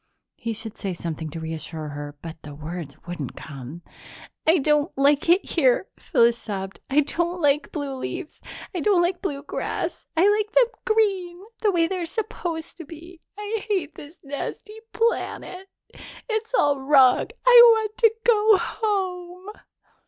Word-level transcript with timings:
He 0.37 0.53
should 0.53 0.79
say 0.79 0.95
something 0.95 1.29
to 1.29 1.39
reassure 1.39 1.89
her, 1.89 2.17
but 2.23 2.41
the 2.41 2.55
words 2.55 2.97
wouldn't 3.05 3.35
come. 3.37 3.83
"I 4.47 4.57
don't 4.57 4.91
like 4.97 5.29
it 5.29 5.45
here," 5.45 5.89
Phyllis 5.99 6.39
sobbed. 6.39 6.79
"I 6.89 7.01
don't 7.01 7.39
like 7.39 7.71
blue 7.71 7.93
leaves. 7.95 8.41
I 8.73 8.79
don't 8.79 9.03
like 9.03 9.21
blue 9.21 9.43
grass. 9.43 10.07
I 10.17 10.27
like 10.27 10.51
them 10.55 10.65
green, 10.85 11.37
the 11.61 11.71
way 11.71 11.85
they're 11.85 12.07
supposed 12.07 12.77
to 12.77 12.83
be. 12.83 13.19
I 13.37 13.63
hate 13.69 13.93
this 13.93 14.17
nasty 14.23 14.79
planet. 14.91 15.67
It's 16.27 16.51
all 16.57 16.79
wrong. 16.81 17.27
I 17.45 17.61
want 17.63 17.95
to 17.99 18.11
go 18.25 18.57
home." 18.59 19.51